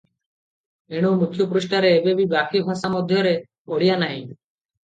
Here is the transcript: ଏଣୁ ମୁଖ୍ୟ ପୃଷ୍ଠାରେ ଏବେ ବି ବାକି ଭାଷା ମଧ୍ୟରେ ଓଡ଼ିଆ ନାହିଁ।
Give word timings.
ଏଣୁ 0.99 1.11
ମୁଖ୍ୟ 1.19 1.47
ପୃଷ୍ଠାରେ 1.51 1.91
ଏବେ 1.97 2.15
ବି 2.21 2.25
ବାକି 2.33 2.63
ଭାଷା 2.71 2.93
ମଧ୍ୟରେ 2.97 3.35
ଓଡ଼ିଆ 3.77 4.01
ନାହିଁ। 4.07 4.21